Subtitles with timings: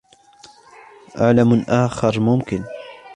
[1.15, 2.63] عالم آخر ممكن.